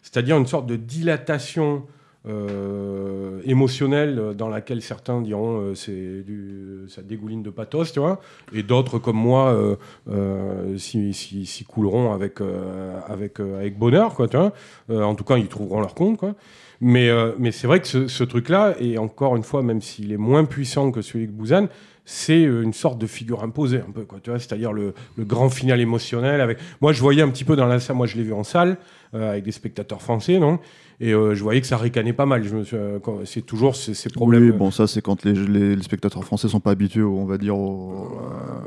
[0.00, 1.84] c'est-à-dire une sorte de dilatation
[2.28, 8.20] euh, émotionnelle dans laquelle certains diront euh, c'est du, ça dégouline de pathos, tu vois,
[8.52, 9.76] et d'autres comme moi euh,
[10.10, 14.52] euh, s'y couleront avec, euh, avec, avec bonheur, quoi, tu vois.
[14.90, 16.34] En tout cas, ils trouveront leur compte, quoi.
[16.80, 20.44] Mais, mais c'est vrai que ce, truc-là, et encore une fois, même s'il est moins
[20.44, 21.66] puissant que celui de Busan,
[22.04, 25.80] c'est une sorte de figure imposée, un peu, quoi, tu vois, c'est-à-dire le, grand final
[25.80, 26.40] émotionnel.
[26.40, 26.58] Avec...
[26.80, 28.76] Moi, je voyais un petit peu dans la salle, moi, je l'ai vu en salle,
[29.12, 30.58] avec des spectateurs français, non?
[31.00, 32.42] Et euh, je voyais que ça ricanait pas mal.
[32.72, 34.42] Euh, c'est toujours ces, ces problèmes.
[34.42, 37.38] Oui, bon, ça, c'est quand les, les- les spectateurs français sont pas habitués, on va
[37.38, 38.08] dire, au-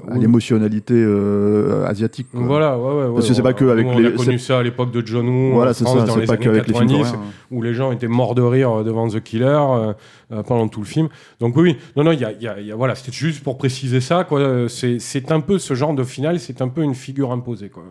[0.08, 0.22] à oui.
[0.22, 2.28] l'émotionnalité euh, asiatique.
[2.32, 2.40] quoi.
[2.42, 3.14] Voilà, ouais, ouais, ouais.
[3.16, 4.08] Parce que c'est pas que avec on les.
[4.08, 6.26] a connu ça à l'époque de John Woo Voilà, en c'est ça, dans c'est les
[6.26, 7.32] pas années qu'avec les films 90 coréens, hein.
[7.52, 9.94] où les gens étaient morts de rire euh, devant The Killer euh,
[10.32, 11.10] euh, pendant tout le film.
[11.42, 13.12] Donc oui, non, non, il y a, il y a- il y a- voilà, c'était
[13.12, 14.40] juste pour préciser ça, quoi.
[14.40, 17.68] Euh, C'est, c'est un peu ce genre de final, c'est un peu une figure imposée,
[17.70, 17.84] quoi.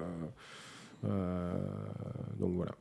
[1.04, 1.52] Euh,
[2.38, 2.72] donc voilà.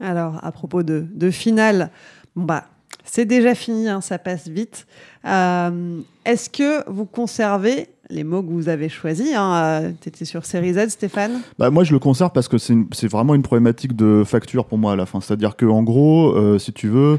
[0.00, 1.90] Alors, à propos de, de finale,
[2.36, 2.64] bon bah,
[3.04, 4.86] c'est déjà fini, hein, ça passe vite.
[5.24, 10.44] Euh, Est-ce que vous conservez les mots que vous avez choisis hein, Tu étais sur
[10.44, 11.40] Série Z, Stéphane?
[11.58, 14.92] Bah, moi, je le conserve parce que c'est vraiment une problématique de facture pour moi
[14.92, 15.20] à la fin.
[15.20, 17.18] C'est-à-dire que en gros, euh, si tu veux.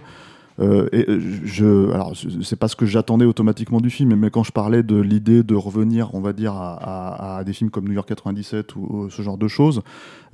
[0.60, 4.44] Euh, et euh, je, alors, c'est- pas ce que j'attendais automatiquement du film, mais quand
[4.44, 8.08] je parlais de l'idée de revenir, on va dire, à, des films comme New York
[8.10, 9.82] 97 ou, ce genre de choses,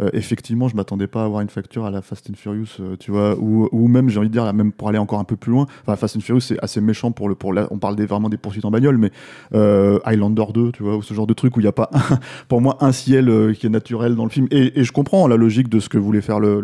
[0.01, 3.11] euh, effectivement, je m'attendais pas à avoir une facture à la Fast and Furious, tu
[3.11, 5.67] vois, ou, même, j'ai envie de dire, même pour aller encore un peu plus loin.
[5.83, 8.37] Enfin, Fast and Furious, c'est assez méchant pour le, pour la- on parle vraiment des
[8.37, 9.11] poursuites en bagnole, mais
[9.53, 11.89] Highlander 2, tu vois, ou ce genre de truc où il n'y a pas,
[12.47, 14.47] pour moi, un ciel qui est naturel dans le film.
[14.51, 16.59] Et, je comprends la logique de ce que voulait faire le,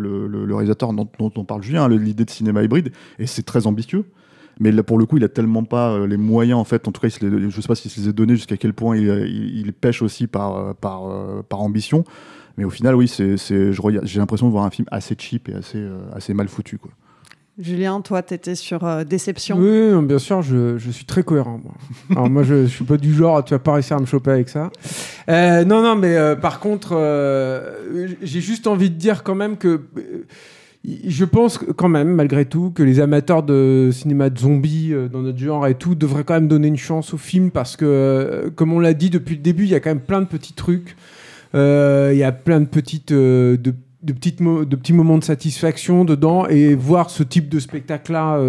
[0.54, 4.04] réalisateur dont, on parle Julien, le- l'idée de cinéma hybride, et c'est très ambitieux.
[4.60, 6.86] Mais là, pour le coup, il a tellement pas euh, les moyens, en fait.
[6.86, 8.74] En tout cas, il les- je sais pas s'il se les a donnés, jusqu'à quel
[8.74, 12.04] point il, il, il pêche aussi par, euh, par, euh, par ambition.
[12.58, 15.78] Mais au final, oui, c'est, j'ai l'impression de voir un film assez cheap et assez,
[15.78, 16.76] euh, assez mal foutu.
[16.76, 16.90] Quoi.
[17.58, 19.56] Julien, toi, tu étais sur euh, Déception?
[19.58, 21.58] Oui, non, bien sûr, je, je suis très cohérent.
[21.64, 21.74] Moi.
[22.10, 24.32] Alors moi, je, je suis pas du genre, tu vas pas réussir à me choper
[24.32, 24.70] avec ça.
[25.28, 29.56] Euh, non, non, mais euh, par contre, euh, j'ai juste envie de dire quand même
[29.56, 30.26] que euh,
[30.84, 35.22] je pense quand même, malgré tout, que les amateurs de cinéma de zombies euh, dans
[35.22, 38.50] notre genre et tout devraient quand même donner une chance au film parce que, euh,
[38.50, 40.54] comme on l'a dit depuis le début, il y a quand même plein de petits
[40.54, 40.96] trucs.
[41.54, 43.74] Euh, Il y a plein de petites, de,
[44.06, 48.40] petites de petits moments de satisfaction dedans et voir ce type de spectacle-là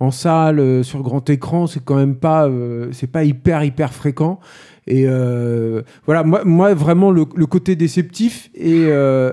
[0.00, 2.50] en salle, sur grand écran, c'est quand même pas,
[2.90, 4.40] c'est pas hyper, hyper fréquent.
[4.86, 9.32] Et euh, voilà, moi, moi vraiment, le, côté déceptif est, euh,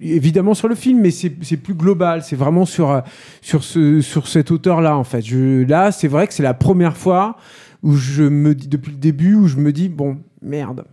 [0.00, 2.22] évidemment sur le film, mais c'est plus global.
[2.22, 3.02] C'est vraiment sur,
[3.40, 5.24] sur, ce, sur cette hauteur-là, en fait.
[5.68, 7.36] Là, c'est vrai que c'est la première fois
[7.82, 10.84] où je me depuis le début, où je me dis, bon, merde.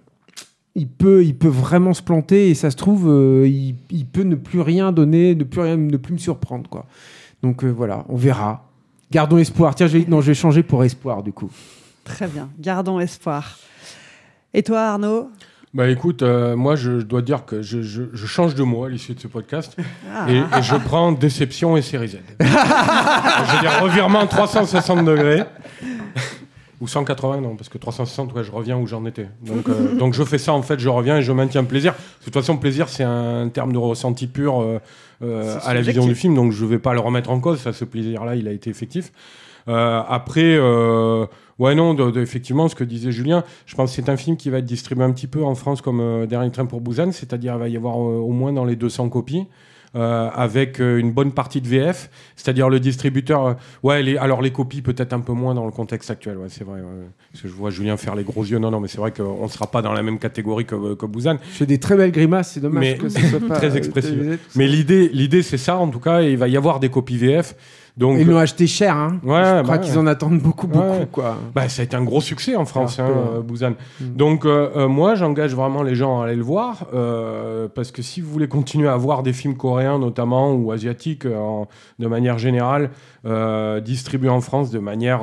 [0.78, 4.36] Il peut, il peut vraiment se planter et ça se trouve, euh, il, peut ne
[4.36, 6.86] plus rien donner, ne plus rien, ne plus me surprendre, quoi.
[7.44, 8.70] Donc voilà, on verra.
[9.10, 9.76] Gardons espoir.
[9.76, 11.50] Tiens, je vais, non, je vais changer pour espoir, du coup.
[12.06, 13.58] Très bien, gardons espoir.
[14.54, 15.30] Et toi, Arnaud?
[15.74, 18.86] Bah écoute, euh, moi je, je dois dire que je, je- je change de mot
[18.86, 19.76] à l'issue de ce podcast
[20.16, 20.26] Ah.
[20.32, 22.18] et, et je prends déception et série Z.
[22.40, 25.44] je veux dire revirement 360 degrés.
[26.82, 29.30] Ou 180, non, parce que 360, ouais, je reviens où j'en étais.
[29.42, 31.94] Donc, euh, donc je fais ça, en fait, je reviens et je maintiens le plaisir.
[31.94, 36.16] De toute façon, plaisir, c'est un terme de ressenti pur euh, à la vision du
[36.16, 37.62] film, donc je vais pas le remettre en cause.
[37.62, 39.12] Ça, ce plaisir-là, il a été effectif.
[39.68, 41.26] Euh, après, euh,
[41.60, 44.38] ouais, non, de- de- effectivement, ce que disait Julien, je pense que c'est un film
[44.38, 47.12] qui va être distribué un petit peu en France comme euh, Dernier train pour Busan,
[47.12, 49.46] c'est-à-dire il va y avoir au moins dans les 200 copies.
[49.98, 53.46] euh, avec une bonne partie de VF, c'est-à-dire le distributeur.
[53.48, 56.36] euh, ouais, les, alors les copies peut-être un peu moins dans le contexte actuel.
[56.38, 56.82] Ouais, c'est vrai.
[56.82, 57.08] ouais.
[57.32, 58.60] Parce que je vois Julien faire les gros yeux.
[58.60, 61.06] Non, non, mais c'est vrai qu'on ne sera pas dans la même catégorie que, que
[61.06, 61.38] Busan.
[61.54, 64.18] Je fais des très belles grimaces, c'est dommage Mais que ce soit pas très expressif.
[64.58, 66.24] Mais l'idée, l'idée, c'est ça en tout cas.
[66.24, 67.56] Et il va y avoir des copies VF.
[67.98, 69.20] Donc, Ils l'ont acheté cher, hein.
[69.24, 69.82] Ouais, je bah crois ouais.
[69.82, 71.08] qu'ils en attendent beaucoup, beaucoup, Ouais.
[71.10, 71.38] quoi.
[71.54, 73.76] Bah, ça a été un gros succès en France, hein, euh, Busan.
[74.02, 78.02] Donc, euh, euh, moi, j'engage vraiment les gens à aller le voir, euh, parce que
[78.02, 81.68] si vous voulez continuer à voir des films coréens, notamment, ou asiatiques, en-
[82.00, 82.90] de manière générale,
[83.26, 85.22] euh, distribués en France de manière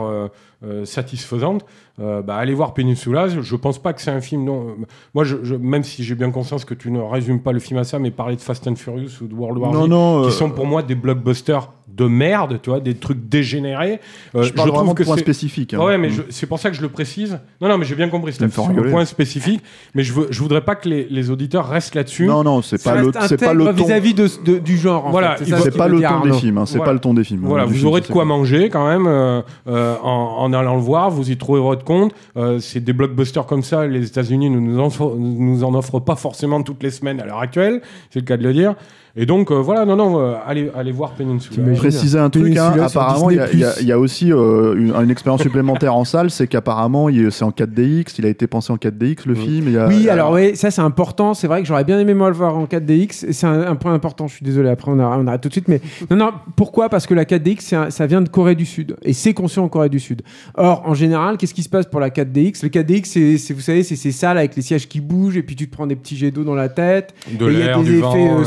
[0.84, 1.64] satisfaisante,
[2.00, 3.28] euh, bah, allez voir Peninsula.
[3.28, 4.44] Je je pense pas que c'est un film.
[4.44, 7.52] Non, euh, moi, je, je- même si j'ai bien conscience que tu ne résumes pas
[7.52, 9.84] le film à ça, mais parler de Fast and Furious ou de World War Non,
[9.84, 13.28] Z, non, euh, qui sont pour moi des blockbusters de merde, tu vois, des trucs
[13.28, 14.00] dégénérés.
[14.34, 15.84] Euh, Je parle trouve vraiment de que c'est- spécifiques, hein.
[15.84, 16.12] Ouais, mais Mm.
[16.12, 17.38] je- c'est pour ça que je le précise.
[17.60, 18.32] Non, non, mais j'ai bien compris.
[18.32, 18.90] C'est rigoler.
[18.90, 19.62] point spécifique,
[19.94, 22.24] mais je veux, je voudrais pas que les, les auditeurs restent là-dessus.
[22.26, 23.72] Non, non, c'est pas le, c'est pas le ton.
[23.72, 25.06] vis-à-vis de, de- du genre.
[25.06, 25.44] en Voilà, fait.
[25.44, 26.88] ce C'est pas le ton des films, hein, c'est Voilà.
[26.88, 27.42] pas le ton des films.
[27.44, 30.80] Voilà, vous film, aurez de quoi manger quand même euh, euh, en, en allant le
[30.80, 31.10] voir.
[31.10, 32.14] Vous y trouverez compte.
[32.36, 33.86] Euh, c'est des blockbusters comme ça.
[33.86, 37.82] Les États-Unis ne nous en offrent pas forcément toutes les semaines à l'heure actuelle.
[38.10, 38.74] C'est le cas de le dire.
[39.14, 41.54] Et donc euh, voilà, non, non, euh, allez, allez voir Peninsula.
[41.54, 43.36] T'imagines préciser un truc, hein, apparemment il
[43.80, 47.44] y, y y a aussi euh, une, une expérience supplémentaire en salle, c'est qu'apparemment c'est
[47.44, 49.64] en 4DX, il a été pensé en 4DX le film.
[49.66, 51.34] il y a- Oui, alors oui, ça c'est important.
[51.34, 53.26] C'est vrai que j'aurais bien aimé moi le voir en 4DX.
[53.28, 54.28] Et C'est un, un point important.
[54.28, 54.70] Je suis désolé.
[54.70, 55.68] Après on arrête, on arrête tout de suite.
[55.68, 56.30] Mais non, non.
[56.56, 56.88] Pourquoi?
[56.88, 59.58] Parce que la 4DX, c'est un- ça vient de Corée du Sud et c'est conçu
[59.58, 60.22] en Corée du Sud.
[60.54, 63.82] Or, en général, qu'est-ce qui se passe pour la 4DX Le 4DX, c'est, vous savez,
[63.82, 66.16] c'est ces salles avec les sièges qui bougent et puis tu te prends des petits
[66.16, 67.12] jets d'eau dans la tête.
[67.30, 68.38] De et il y a des effets vent,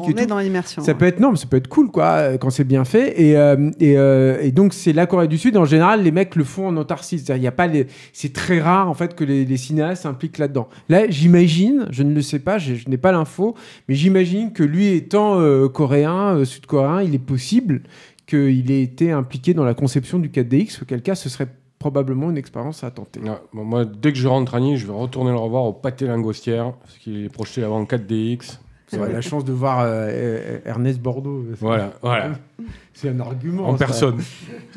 [0.00, 0.26] On et est tout.
[0.26, 0.82] dans l'immersion.
[0.82, 0.98] Ça ouais.
[0.98, 3.70] peut être non, mais ça peut être cool quoi quand c'est bien fait et euh,
[3.80, 6.68] et, euh, et donc c'est la Corée du Sud en général les mecs le font
[6.68, 9.44] en autarcie c'est-à-dire il y a pas les c'est très rare en fait que les,
[9.44, 10.68] les cinéastes s'impliquent là-dedans.
[10.88, 13.54] Là j'imagine, je ne le sais pas, je, je n'ai pas l'info,
[13.88, 17.82] mais j'imagine que lui étant euh, coréen, euh, sud-coréen, il est possible
[18.26, 22.38] qu'il ait été impliqué dans la conception du 4DX, auquel cas ce serait probablement une
[22.38, 23.20] expérience à tenter.
[23.20, 25.72] Ouais, bon, moi, dès que je rentre à Nice, je vais retourner le revoir au
[25.72, 28.58] pâté Lingostière, parce qu'il est projeté avant en 4DX.
[28.92, 31.44] Vous avez la chance de voir euh, Ernest Bordeaux.
[31.60, 32.30] Voilà, voilà.
[32.94, 33.68] C'est un argument.
[33.68, 33.86] En ça.
[33.86, 34.20] personne.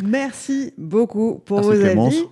[0.04, 2.13] Merci beaucoup pour Merci vos Clémence.
[2.13, 2.25] avis.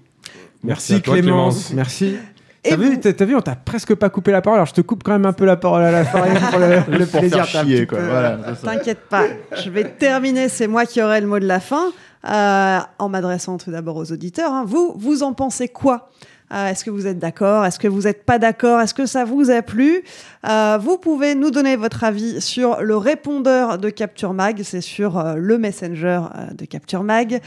[0.64, 1.74] Merci, à toi, Clémence.
[1.74, 2.16] Merci.
[2.64, 4.58] T'as vu, vous t'as t'as vu, on t'a presque pas coupé la parole.
[4.60, 6.98] Alors je te coupe quand même un peu la parole à la fin pour le,
[6.98, 7.46] le pour plaisir.
[7.92, 8.40] Voilà.
[8.64, 9.26] T'inquiète pas,
[9.62, 11.88] je vais terminer, c'est moi qui aurai le mot de la fin,
[12.30, 14.54] euh, en m'adressant tout d'abord aux auditeurs.
[14.54, 14.64] hein.
[14.66, 16.10] Vous, vous en pensez quoi
[16.54, 17.66] Euh, Est-ce que vous êtes d'accord?
[17.66, 18.80] Est-ce que vous n'êtes pas d'accord?
[18.80, 20.04] Est-ce que ça vous a plu?
[20.48, 25.18] Euh, Vous pouvez nous donner votre avis sur le répondeur de Capture Mag, c'est sur
[25.18, 26.22] euh, le messenger
[26.56, 27.42] de Capture Mag.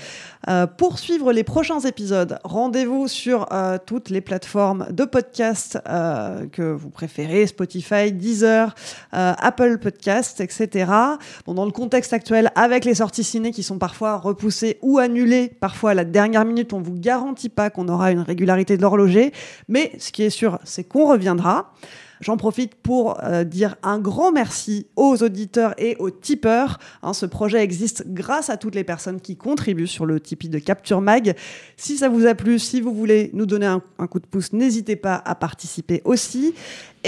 [0.78, 3.48] Pour suivre les prochains épisodes, rendez-vous sur
[3.84, 8.72] toutes les plateformes de podcast que vous préférez, Spotify, Deezer,
[9.10, 10.92] Apple Podcast, etc.
[11.46, 15.50] Bon, dans le contexte actuel, avec les sorties ciné qui sont parfois repoussées ou annulées,
[15.58, 18.84] parfois à la dernière minute, on vous garantit pas qu'on aura une régularité de
[19.68, 21.72] mais ce qui est sûr, c'est qu'on reviendra.
[22.20, 26.78] J'en profite pour euh, dire un grand merci aux auditeurs et aux tipeurs.
[27.02, 30.58] Hein, ce projet existe grâce à toutes les personnes qui contribuent sur le Tipeee de
[30.58, 31.34] Capture Mag.
[31.76, 34.96] Si ça vous a plu, si vous voulez nous donner un coup de pouce, n'hésitez
[34.96, 36.54] pas à participer aussi.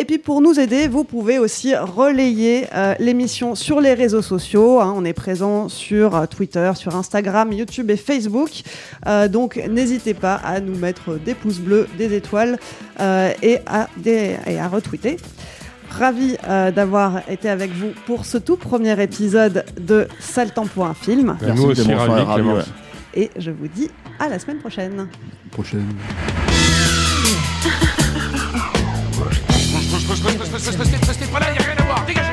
[0.01, 4.81] Et puis pour nous aider, vous pouvez aussi relayer euh, l'émission sur les réseaux sociaux.
[4.81, 4.95] hein.
[4.97, 8.51] on est présent sur euh, Twitter, sur Instagram, YouTube et Facebook.
[9.09, 12.59] Euh, donc n'hésitez pas à nous mettre des pouces bleus, des étoiles
[13.01, 15.17] euh, et, à des- et à retweeter.
[15.91, 20.87] Ravi euh, d'avoir été avec vous pour ce tout premier épisode de Sale temps pour
[20.87, 21.37] un film.
[21.43, 22.43] Et nous aussi, ravi.
[23.15, 23.91] Et je vous dis
[24.21, 25.09] à la semaine prochaine.
[25.51, 25.87] Prochaine.
[30.57, 32.05] C'était pas là, il n'y a rien à voir.
[32.07, 32.28] Dégage